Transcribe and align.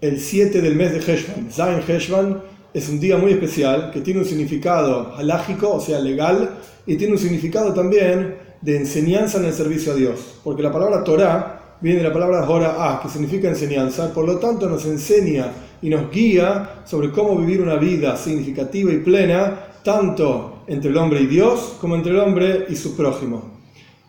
el 0.00 0.20
7 0.20 0.60
del 0.60 0.74
mes 0.74 0.92
de 0.92 0.98
Heshvan. 0.98 1.50
Zain 1.50 1.82
Heshvan 1.86 2.40
es 2.74 2.88
un 2.88 3.00
día 3.00 3.16
muy 3.16 3.32
especial 3.32 3.90
que 3.92 4.00
tiene 4.00 4.20
un 4.20 4.26
significado 4.26 5.14
halágico, 5.16 5.72
o 5.72 5.80
sea, 5.80 5.98
legal, 5.98 6.58
y 6.86 6.96
tiene 6.96 7.14
un 7.14 7.18
significado 7.18 7.72
también 7.72 8.36
de 8.60 8.76
enseñanza 8.76 9.38
en 9.38 9.46
el 9.46 9.52
servicio 9.52 9.92
a 9.92 9.96
Dios. 9.96 10.40
Porque 10.44 10.62
la 10.62 10.72
palabra 10.72 11.02
Torah 11.02 11.78
viene 11.80 11.98
de 11.98 12.08
la 12.08 12.12
palabra 12.12 12.48
Hora'ah, 12.48 13.00
que 13.02 13.08
significa 13.08 13.48
enseñanza, 13.48 14.12
por 14.12 14.26
lo 14.26 14.38
tanto 14.38 14.68
nos 14.68 14.84
enseña 14.84 15.50
y 15.80 15.88
nos 15.88 16.10
guía 16.10 16.82
sobre 16.84 17.10
cómo 17.10 17.36
vivir 17.36 17.60
una 17.60 17.76
vida 17.76 18.16
significativa 18.16 18.92
y 18.92 18.98
plena, 18.98 19.60
tanto 19.82 20.64
entre 20.66 20.90
el 20.90 20.96
hombre 20.96 21.20
y 21.20 21.26
Dios 21.26 21.76
como 21.80 21.94
entre 21.94 22.12
el 22.12 22.18
hombre 22.18 22.66
y 22.68 22.76
su 22.76 22.96
prójimo. 22.96 23.56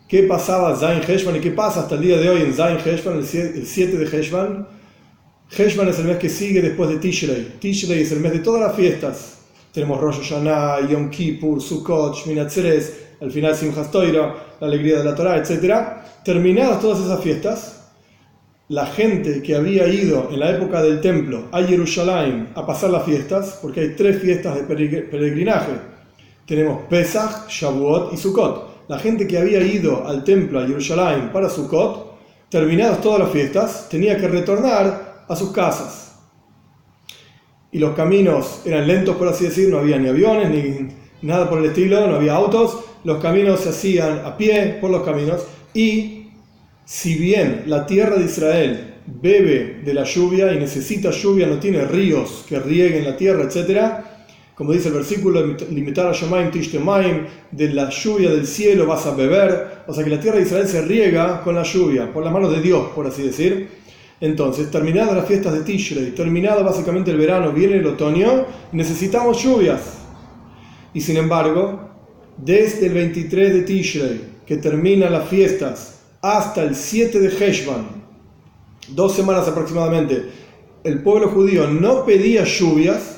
¿Qué 0.08 0.24
pasaba 0.24 0.76
Zain 0.76 1.02
Heshvan 1.04 1.36
y 1.36 1.40
qué 1.40 1.52
pasa 1.52 1.82
hasta 1.82 1.96
el 1.96 2.02
día 2.02 2.18
de 2.18 2.30
hoy 2.30 2.42
en 2.42 2.54
Zain 2.54 2.78
Heshvan, 2.78 3.18
el 3.18 3.26
7 3.66 3.98
de 3.98 4.06
Heshvan? 4.06 4.77
Heshvan 5.50 5.88
es 5.90 6.00
el 6.00 6.06
mes 6.06 6.18
que 6.18 6.30
sigue 6.30 6.62
después 6.62 6.90
de 6.90 6.98
Tishrei. 6.98 7.60
Tishrei 7.60 8.02
es 8.02 8.12
el 8.12 8.20
mes 8.20 8.34
de 8.34 8.40
todas 8.40 8.62
las 8.62 8.76
fiestas. 8.76 9.38
Tenemos 9.72 10.00
Rosh 10.00 10.18
Hashanah, 10.18 10.88
Yom 10.90 11.10
Kippur, 11.10 11.62
Sukkot, 11.62 12.16
Shminat 12.16 12.52
al 13.20 13.32
final 13.32 13.56
Simchas 13.56 13.92
Toira, 13.92 14.36
la 14.60 14.68
alegría 14.68 15.00
de 15.00 15.04
la 15.04 15.16
Torah, 15.16 15.38
etc. 15.38 16.24
Terminadas 16.24 16.80
todas 16.80 17.00
esas 17.00 17.22
fiestas, 17.22 17.90
la 18.70 18.86
gente 18.86 19.42
que 19.42 19.56
había 19.56 19.88
ido 19.88 20.30
en 20.32 20.40
la 20.40 20.52
época 20.52 20.82
del 20.82 21.02
templo 21.02 21.48
a 21.52 21.64
Jerusalén 21.64 22.50
a 22.56 22.66
pasar 22.66 22.90
las 22.90 23.06
fiestas, 23.06 23.60
porque 23.62 23.82
hay 23.82 23.96
tres 23.96 24.22
fiestas 24.22 24.56
de 24.56 24.64
peregrinaje. 24.64 25.74
Tenemos 26.46 26.82
Pesach, 26.90 27.48
Shavuot 27.50 28.14
y 28.14 28.18
Sukkot 28.18 28.78
la 28.88 29.00
gente 29.00 29.28
que 29.28 29.38
había 29.38 29.62
ido 29.62 30.08
al 30.08 30.24
templo 30.24 30.60
a 30.60 30.68
Jerusalén 30.68 31.30
para 31.32 31.50
Sukkot, 31.50 32.18
terminadas 32.50 33.02
todas 33.02 33.20
las 33.20 33.32
fiestas, 33.32 33.88
tenía 33.90 34.18
que 34.18 34.28
retornar 34.28 35.07
a 35.28 35.36
sus 35.36 35.52
casas. 35.52 36.16
Y 37.72 37.80
los 37.80 37.96
caminos 37.96 38.62
eran 38.66 38.88
lentos, 38.88 39.16
por 39.18 39.28
así 39.28 39.46
decir, 39.46 39.70
no 39.70 39.80
había 39.80 39.98
ni 39.98 40.08
aviones 40.08 40.50
ni 40.50 40.88
nada 41.22 41.50
por 41.50 41.60
el 41.60 41.66
estilo, 41.66 42.08
no 42.08 42.16
había 42.16 42.36
autos, 42.36 42.80
los 43.04 43.22
caminos 43.22 43.62
se 43.62 43.70
hacían 43.70 44.22
a 44.26 44.38
pie 44.38 44.78
por 44.80 44.90
los 44.90 45.04
caminos 45.04 45.44
y 45.74 46.30
si 46.86 47.16
bien 47.16 47.64
la 47.68 47.86
tierra 47.86 48.16
de 48.16 48.26
Israel 48.26 48.96
bebe 49.06 49.82
de 49.84 49.94
la 49.94 50.04
lluvia 50.04 50.54
y 50.54 50.60
necesita 50.60 51.12
lluvia, 51.12 51.48
no 51.48 51.60
tiene 51.60 51.86
ríos 51.86 52.46
que 52.48 52.60
rieguen 52.60 53.06
la 53.06 53.18
tierra, 53.18 53.44
etc., 53.44 54.06
como 54.58 54.72
dice 54.72 54.88
el 54.88 54.96
versículo, 54.96 55.56
limitar 55.70 56.08
a 56.08 56.14
Shemaim 56.14 56.50
Tishtemaim, 56.50 57.28
de 57.52 57.70
la 57.70 57.92
lluvia 57.92 58.32
del 58.32 58.48
cielo 58.48 58.88
vas 58.88 59.06
a 59.06 59.14
beber. 59.14 59.84
O 59.86 59.94
sea 59.94 60.04
que 60.04 60.10
la 60.10 60.20
tierra 60.20 60.38
de 60.38 60.44
Israel 60.46 60.68
se 60.68 60.82
riega 60.82 61.44
con 61.44 61.54
la 61.54 61.62
lluvia, 61.62 62.12
por 62.12 62.24
las 62.24 62.34
manos 62.34 62.52
de 62.52 62.60
Dios, 62.60 62.88
por 62.96 63.06
así 63.06 63.22
decir. 63.22 63.70
Entonces, 64.20 64.72
terminadas 64.72 65.16
las 65.16 65.28
fiestas 65.28 65.54
de 65.54 65.62
Tishrei, 65.62 66.12
terminado 66.12 66.64
básicamente 66.64 67.12
el 67.12 67.18
verano, 67.18 67.52
viene 67.52 67.78
el 67.78 67.86
otoño, 67.86 68.46
necesitamos 68.72 69.44
lluvias. 69.44 69.82
Y 70.94 71.02
sin 71.02 71.18
embargo, 71.18 71.90
desde 72.38 72.88
el 72.88 72.94
23 72.94 73.54
de 73.54 73.62
Tishrei, 73.62 74.22
que 74.46 74.58
terminan 74.58 75.14
las 75.14 75.28
fiestas, 75.28 76.00
hasta 76.22 76.64
el 76.64 76.76
7 76.76 77.20
de 77.20 77.28
Heshvan, 77.28 77.86
dos 78.90 79.14
semanas 79.14 79.48
aproximadamente, 79.48 80.24
el 80.84 81.04
pueblo 81.04 81.30
judío 81.30 81.68
no 81.68 82.06
pedía 82.06 82.44
lluvias, 82.44 83.18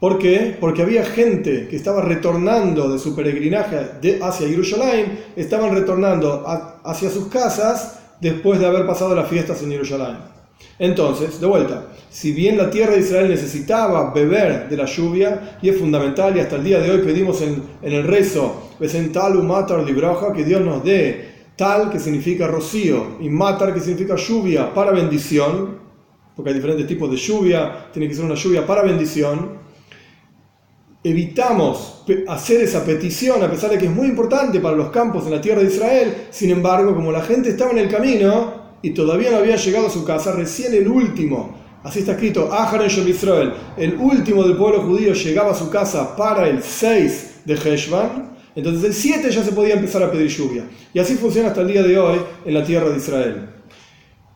¿Por 0.00 0.18
qué? 0.18 0.56
Porque 0.60 0.82
había 0.82 1.04
gente 1.04 1.66
que 1.66 1.74
estaba 1.74 2.02
retornando 2.02 2.88
de 2.88 3.00
su 3.00 3.16
peregrinaje 3.16 3.76
hacia 4.22 4.48
Jerusalén, 4.48 5.24
estaban 5.34 5.74
retornando 5.74 6.44
hacia 6.84 7.10
sus 7.10 7.26
casas 7.26 7.98
después 8.20 8.58
de 8.60 8.66
haber 8.66 8.86
pasado 8.86 9.14
las 9.14 9.28
fiestas 9.28 9.62
en 9.62 9.70
Jerusalén. 9.70 10.16
Entonces, 10.78 11.40
de 11.40 11.46
vuelta, 11.46 11.86
si 12.10 12.32
bien 12.32 12.56
la 12.56 12.70
tierra 12.70 12.94
de 12.94 13.00
Israel 13.00 13.28
necesitaba 13.28 14.12
beber 14.12 14.68
de 14.68 14.76
la 14.76 14.86
lluvia, 14.86 15.58
y 15.62 15.68
es 15.68 15.78
fundamental, 15.78 16.36
y 16.36 16.40
hasta 16.40 16.56
el 16.56 16.64
día 16.64 16.80
de 16.80 16.90
hoy 16.90 16.98
pedimos 16.98 17.42
en, 17.42 17.62
el 17.82 18.04
rezo, 18.04 18.70
que 18.78 20.44
Dios 20.44 20.60
nos 20.60 20.84
dé 20.84 21.28
tal 21.56 21.90
que 21.90 21.98
significa 21.98 22.46
rocío, 22.46 23.16
y 23.20 23.28
matar 23.28 23.74
que 23.74 23.80
significa 23.80 24.14
lluvia 24.16 24.72
para 24.72 24.92
bendición, 24.92 25.78
porque 26.36 26.50
hay 26.50 26.56
diferentes 26.56 26.86
tipos 26.86 27.10
de 27.10 27.16
lluvia, 27.16 27.88
tiene 27.92 28.08
que 28.08 28.14
ser 28.14 28.24
una 28.24 28.36
lluvia 28.36 28.64
para 28.64 28.82
bendición 28.82 29.58
evitamos 31.02 32.04
hacer 32.26 32.62
esa 32.62 32.84
petición, 32.84 33.42
a 33.42 33.50
pesar 33.50 33.70
de 33.70 33.78
que 33.78 33.86
es 33.86 33.90
muy 33.90 34.08
importante 34.08 34.60
para 34.60 34.76
los 34.76 34.90
campos 34.90 35.24
en 35.26 35.32
la 35.32 35.40
tierra 35.40 35.60
de 35.60 35.68
Israel, 35.68 36.14
sin 36.30 36.50
embargo, 36.50 36.94
como 36.94 37.12
la 37.12 37.22
gente 37.22 37.50
estaba 37.50 37.70
en 37.70 37.78
el 37.78 37.88
camino 37.88 38.54
y 38.82 38.90
todavía 38.90 39.30
no 39.30 39.38
había 39.38 39.56
llegado 39.56 39.86
a 39.86 39.90
su 39.90 40.04
casa, 40.04 40.32
recién 40.32 40.74
el 40.74 40.88
último, 40.88 41.56
así 41.84 42.00
está 42.00 42.12
escrito, 42.12 42.50
Israel, 43.06 43.52
el 43.76 43.96
último 43.96 44.42
del 44.42 44.56
pueblo 44.56 44.82
judío 44.82 45.12
llegaba 45.12 45.52
a 45.52 45.54
su 45.54 45.70
casa 45.70 46.16
para 46.16 46.48
el 46.48 46.62
6 46.62 47.42
de 47.44 47.54
Heshvan, 47.54 48.36
entonces 48.56 48.84
el 48.84 48.94
7 48.94 49.30
ya 49.30 49.44
se 49.44 49.52
podía 49.52 49.74
empezar 49.74 50.02
a 50.02 50.10
pedir 50.10 50.28
lluvia. 50.28 50.64
Y 50.92 50.98
así 50.98 51.14
funciona 51.14 51.48
hasta 51.48 51.60
el 51.60 51.68
día 51.68 51.82
de 51.82 51.96
hoy 51.96 52.18
en 52.44 52.54
la 52.54 52.64
tierra 52.64 52.90
de 52.90 52.96
Israel. 52.96 53.57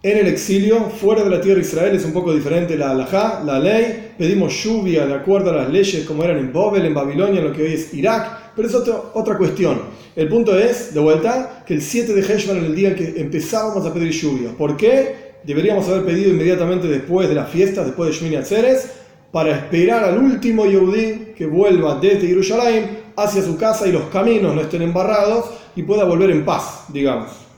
En 0.05 0.19
el 0.19 0.27
exilio, 0.27 0.91
fuera 0.91 1.23
de 1.23 1.31
la 1.31 1.41
tierra 1.41 1.61
de 1.61 1.65
Israel, 1.65 1.95
es 1.95 2.05
un 2.05 2.13
poco 2.13 2.35
diferente 2.35 2.77
la 2.77 2.91
halajá, 2.91 3.41
la 3.45 3.61
ley. 3.61 4.15
Pedimos 4.19 4.53
lluvia 4.65 5.07
de 5.07 5.15
acuerdo 5.15 5.51
a 5.51 5.53
las 5.53 5.71
leyes 5.71 6.05
como 6.05 6.25
eran 6.25 6.39
en 6.39 6.53
Bobel, 6.53 6.85
en 6.85 6.93
Babilonia, 6.93 7.39
en 7.39 7.47
lo 7.47 7.53
que 7.53 7.63
hoy 7.63 7.75
es 7.75 7.95
Irak. 7.95 8.51
Pero 8.57 8.67
es 8.67 8.75
otra 8.75 9.39
cuestión. 9.39 9.81
El 10.17 10.29
punto 10.29 10.59
es, 10.59 10.93
de 10.93 10.99
vuelta, 10.99 11.63
que 11.65 11.75
el 11.75 11.83
7 11.83 12.15
de 12.15 12.21
Heshvan 12.21 12.57
es 12.57 12.65
el 12.65 12.75
día 12.75 12.89
en 12.89 12.95
que 12.97 13.21
empezábamos 13.21 13.87
a 13.87 13.95
pedir 13.95 14.11
lluvia. 14.11 14.51
¿Por 14.59 14.77
qué? 14.77 15.35
Deberíamos 15.45 15.89
haber 15.89 16.05
pedido 16.05 16.31
inmediatamente 16.31 16.89
después 16.89 17.29
de 17.29 17.37
las 17.37 17.49
fiestas, 17.49 17.87
después 17.87 18.11
de 18.11 18.17
Shmini 18.17 18.35
Atzeres, 18.35 18.91
para 19.31 19.53
esperar 19.53 20.03
al 20.03 20.19
último 20.19 20.67
Yehudí 20.67 21.33
que 21.37 21.47
vuelva 21.47 22.01
desde 22.01 22.27
Jerusalén 22.27 23.03
hacia 23.15 23.41
su 23.41 23.57
casa 23.57 23.87
y 23.87 23.93
los 23.93 24.07
caminos 24.07 24.53
no 24.53 24.63
estén 24.63 24.83
embarrados 24.83 25.45
y 25.77 25.85
pueda 25.85 26.03
volver 26.03 26.33
en 26.33 26.45
paz, 26.45 26.87
digamos. 26.89 27.52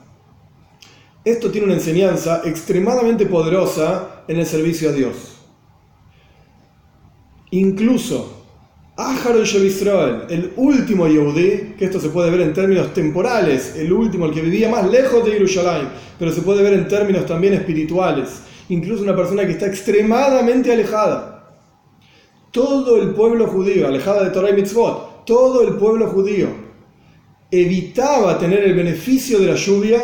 Esto 1.25 1.49
tiene 1.49 1.65
una 1.65 1.75
enseñanza 1.75 2.43
extremadamente 2.45 3.25
poderosa 3.25 4.23
en 4.27 4.37
el 4.37 4.45
servicio 4.45 4.89
a 4.89 4.93
Dios. 4.93 5.15
Incluso 7.49 8.45
Ahar 8.97 9.35
Israel, 9.41 10.21
el 10.29 10.53
último 10.55 11.05
Yehudí, 11.05 11.73
que 11.77 11.85
esto 11.85 11.99
se 11.99 12.07
puede 12.07 12.31
ver 12.31 12.39
en 12.39 12.53
términos 12.53 12.93
temporales, 12.93 13.75
el 13.75 13.91
último, 13.91 14.25
el 14.27 14.33
que 14.33 14.41
vivía 14.41 14.69
más 14.69 14.89
lejos 14.89 15.25
de 15.25 15.31
Jerusalén, 15.31 15.89
pero 16.17 16.31
se 16.31 16.41
puede 16.41 16.63
ver 16.63 16.73
en 16.73 16.87
términos 16.87 17.25
también 17.25 17.55
espirituales, 17.55 18.43
incluso 18.69 19.03
una 19.03 19.13
persona 19.13 19.45
que 19.45 19.51
está 19.51 19.65
extremadamente 19.65 20.71
alejada. 20.71 21.57
Todo 22.51 23.01
el 23.01 23.09
pueblo 23.09 23.47
judío, 23.47 23.85
alejada 23.85 24.23
de 24.23 24.29
Torah 24.29 24.51
y 24.51 24.53
Mitzvot, 24.53 25.25
todo 25.25 25.67
el 25.67 25.75
pueblo 25.75 26.07
judío 26.07 26.47
evitaba 27.51 28.39
tener 28.39 28.63
el 28.63 28.75
beneficio 28.75 29.39
de 29.39 29.47
la 29.47 29.55
lluvia 29.55 30.01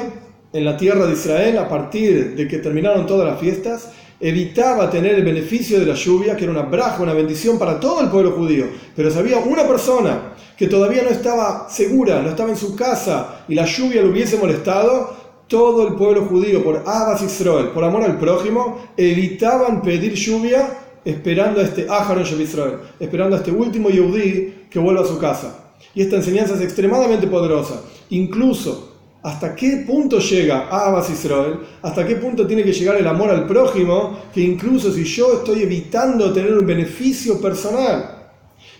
en 0.53 0.65
la 0.65 0.77
tierra 0.77 1.05
de 1.05 1.13
Israel 1.13 1.57
a 1.57 1.69
partir 1.69 2.35
de 2.35 2.47
que 2.47 2.57
terminaron 2.57 3.05
todas 3.05 3.27
las 3.27 3.39
fiestas, 3.39 3.91
evitaba 4.19 4.89
tener 4.89 5.15
el 5.15 5.23
beneficio 5.23 5.79
de 5.79 5.85
la 5.85 5.95
lluvia, 5.95 6.35
que 6.35 6.43
era 6.43 6.53
una 6.53 6.63
braja, 6.63 7.01
una 7.01 7.13
bendición 7.13 7.57
para 7.57 7.79
todo 7.79 8.01
el 8.01 8.09
pueblo 8.09 8.31
judío. 8.31 8.65
Pero 8.95 9.09
si 9.09 9.17
había 9.17 9.37
una 9.39 9.67
persona 9.67 10.33
que 10.55 10.67
todavía 10.67 11.03
no 11.03 11.09
estaba 11.09 11.67
segura, 11.69 12.21
no 12.21 12.29
estaba 12.29 12.49
en 12.49 12.57
su 12.57 12.75
casa 12.75 13.45
y 13.47 13.55
la 13.55 13.65
lluvia 13.65 14.01
le 14.01 14.09
hubiese 14.09 14.37
molestado, 14.37 15.21
todo 15.47 15.85
el 15.85 15.95
pueblo 15.95 16.25
judío, 16.27 16.63
por 16.63 16.77
Abbas 16.85 17.21
Israel, 17.23 17.71
por 17.73 17.83
amor 17.83 18.03
al 18.03 18.17
prójimo, 18.17 18.87
evitaban 18.95 19.81
pedir 19.81 20.13
lluvia 20.13 20.77
esperando 21.03 21.59
a 21.59 21.63
este 21.63 21.87
Aharon 21.89 22.23
Israel, 22.23 22.77
esperando 22.99 23.35
a 23.35 23.39
este 23.39 23.51
último 23.51 23.89
Yehudí 23.89 24.67
que 24.69 24.79
vuelva 24.79 25.01
a 25.01 25.05
su 25.05 25.17
casa. 25.17 25.73
Y 25.93 26.03
esta 26.03 26.15
enseñanza 26.15 26.53
es 26.53 26.61
extremadamente 26.61 27.27
poderosa. 27.27 27.81
Incluso 28.11 28.90
¿Hasta 29.23 29.55
qué 29.55 29.83
punto 29.85 30.17
llega 30.19 30.67
Abbas 30.67 31.11
Israel? 31.11 31.59
¿Hasta 31.83 32.07
qué 32.07 32.15
punto 32.15 32.47
tiene 32.47 32.63
que 32.63 32.73
llegar 32.73 32.95
el 32.95 33.05
amor 33.05 33.29
al 33.29 33.45
prójimo? 33.45 34.17
Que 34.33 34.41
incluso 34.41 34.91
si 34.91 35.03
yo 35.03 35.33
estoy 35.33 35.61
evitando 35.61 36.33
tener 36.33 36.53
un 36.53 36.65
beneficio 36.65 37.39
personal, 37.39 38.31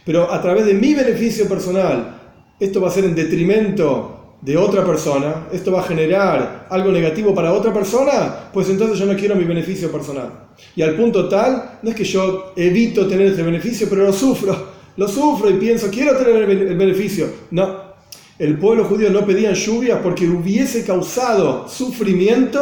pero 0.03 0.31
a 0.31 0.41
través 0.41 0.65
de 0.65 0.73
mi 0.73 0.95
beneficio 0.95 1.47
personal, 1.47 2.17
esto 2.59 2.81
va 2.81 2.87
a 2.87 2.91
ser 2.91 3.05
en 3.05 3.13
detrimento 3.13 4.37
de 4.41 4.57
otra 4.57 4.83
persona, 4.83 5.47
esto 5.51 5.71
va 5.71 5.81
a 5.81 5.83
generar 5.83 6.65
algo 6.71 6.91
negativo 6.91 7.35
para 7.35 7.53
otra 7.53 7.71
persona, 7.71 8.49
pues 8.51 8.67
entonces 8.67 8.97
yo 8.97 9.05
no 9.05 9.15
quiero 9.15 9.35
mi 9.35 9.43
beneficio 9.43 9.91
personal. 9.91 10.49
Y 10.75 10.81
al 10.81 10.95
punto 10.95 11.29
tal, 11.29 11.77
no 11.83 11.89
es 11.91 11.95
que 11.95 12.03
yo 12.03 12.53
evito 12.55 13.05
tener 13.05 13.27
ese 13.27 13.43
beneficio, 13.43 13.85
pero 13.87 14.05
lo 14.05 14.13
sufro, 14.13 14.69
lo 14.97 15.07
sufro 15.07 15.51
y 15.51 15.53
pienso, 15.53 15.89
quiero 15.91 16.17
tener 16.17 16.49
el 16.49 16.75
beneficio. 16.75 17.27
No, 17.51 17.90
el 18.41 18.57
pueblo 18.57 18.85
judío 18.85 19.11
no 19.11 19.23
pedía 19.23 19.53
lluvia 19.53 20.01
porque 20.01 20.27
hubiese 20.27 20.83
causado 20.83 21.69
sufrimiento 21.69 22.59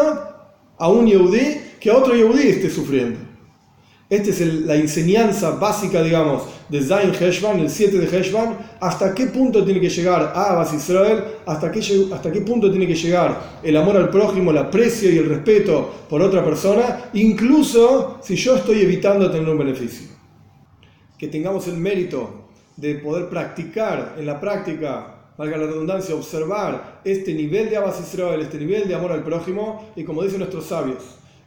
a 0.77 0.89
un 0.89 1.07
yehudí 1.07 1.61
que 1.79 1.89
otro 1.89 2.13
yehudí 2.13 2.49
esté 2.49 2.69
sufriendo. 2.69 3.17
Esta 4.09 4.29
es 4.29 4.41
la 4.65 4.75
enseñanza 4.75 5.51
básica, 5.51 6.03
digamos, 6.03 6.43
de 6.67 6.81
Zain 6.81 7.13
Heshvan, 7.13 7.61
el 7.61 7.69
7 7.69 7.97
de 7.97 8.07
Heshvan, 8.07 8.57
hasta 8.81 9.15
qué 9.15 9.27
punto 9.27 9.63
tiene 9.63 9.79
que 9.79 9.87
llegar 9.87 10.33
Abbas 10.35 10.73
Israel, 10.73 11.23
hasta 11.45 11.71
qué, 11.71 11.79
hasta 12.13 12.29
qué 12.29 12.41
punto 12.41 12.69
tiene 12.69 12.85
que 12.85 12.95
llegar 12.95 13.59
el 13.63 13.77
amor 13.77 13.95
al 13.95 14.09
prójimo, 14.09 14.51
el 14.51 14.57
aprecio 14.57 15.09
y 15.09 15.17
el 15.17 15.29
respeto 15.29 15.93
por 16.09 16.21
otra 16.21 16.43
persona, 16.43 17.09
incluso 17.13 18.19
si 18.21 18.35
yo 18.35 18.57
estoy 18.57 18.81
evitando 18.81 19.31
tener 19.31 19.47
un 19.47 19.57
beneficio. 19.57 20.09
Que 21.17 21.29
tengamos 21.29 21.69
el 21.69 21.77
mérito 21.77 22.49
de 22.75 22.95
poder 22.95 23.29
practicar 23.29 24.15
en 24.17 24.25
la 24.25 24.41
práctica 24.41 25.15
valga 25.39 25.55
la 25.55 25.67
redundancia, 25.67 26.13
observar 26.15 26.99
este 27.05 27.33
nivel 27.33 27.69
de 27.69 27.77
Abbas 27.77 28.01
Israel, 28.01 28.41
este 28.41 28.57
nivel 28.57 28.89
de 28.89 28.93
amor 28.93 29.13
al 29.13 29.23
prójimo, 29.23 29.89
y 29.95 30.03
como 30.03 30.21
dicen 30.21 30.39
nuestros 30.39 30.65
sabios, 30.65 30.97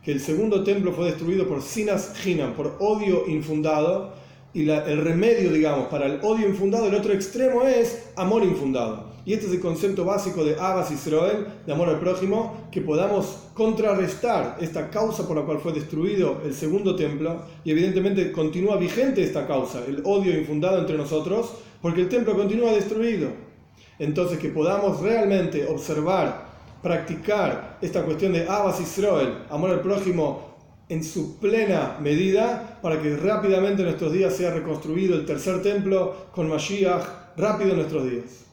que 0.03 0.13
el 0.13 0.21
segundo 0.21 0.65
templo 0.65 0.93
fue 0.93 1.05
destruido 1.05 1.47
por 1.47 1.61
sinas 1.61 2.15
hinam, 2.27 2.55
por 2.55 2.77
odio 2.79 3.25
infundado, 3.29 4.15
y 4.55 4.67
el 4.67 5.05
remedio, 5.05 5.53
digamos, 5.53 5.89
para 5.89 6.07
el 6.07 6.21
odio 6.23 6.49
infundado, 6.49 6.87
el 6.87 6.95
otro 6.95 7.13
extremo 7.13 7.65
es 7.65 8.09
amor 8.17 8.45
infundado. 8.45 9.13
Y 9.27 9.35
este 9.35 9.45
es 9.47 9.53
el 9.53 9.61
concepto 9.61 10.07
básico 10.07 10.43
de 10.43 10.59
Abbas 10.59 10.91
Israel, 10.91 11.47
de 11.67 11.73
amor 11.75 11.91
al 11.91 12.01
prójimo, 12.01 12.69
que 12.73 12.81
podamos 12.81 13.41
contrarrestar 13.53 14.57
esta 14.63 14.89
causa 14.89 15.29
por 15.29 15.37
la 15.37 15.43
cual 15.43 15.59
fue 15.59 15.75
destruido 15.75 16.41
el 16.47 16.55
segundo 16.55 16.97
templo, 16.97 17.43
y 17.63 17.73
evidentemente 17.73 18.33
continúa 18.33 18.79
vigente 18.79 19.23
esta 19.23 19.47
causa, 19.47 19.85
el 19.87 20.01
odio 20.07 20.35
infundado 20.39 20.79
entre 20.79 20.97
nosotros, 20.97 21.53
porque 21.83 22.01
el 22.01 22.09
templo 22.09 22.35
continúa 22.35 22.73
destruido. 22.73 23.52
Entonces 23.99 24.39
que 24.39 24.49
podamos 24.49 25.01
realmente 25.01 25.67
observar 25.67 26.53
practicar 26.83 27.79
esta 27.81 28.03
cuestión 28.03 28.33
de 28.33 28.49
Abbas 28.49 28.81
Israel, 28.81 29.45
amor 29.49 29.71
al 29.71 29.81
prójimo, 29.81 30.53
en 30.89 31.03
su 31.05 31.39
plena 31.39 31.97
medida, 32.01 32.79
para 32.83 33.01
que 33.01 33.17
rápidamente 33.17 33.83
en 33.83 33.89
nuestros 33.89 34.13
días 34.13 34.35
sea 34.35 34.53
reconstruido 34.53 35.15
el 35.15 35.25
tercer 35.25 35.63
templo 35.63 36.15
con 36.33 36.49
Mashiach, 36.49 37.05
rápido 37.37 37.71
en 37.71 37.77
nuestros 37.77 38.11
días. 38.11 38.52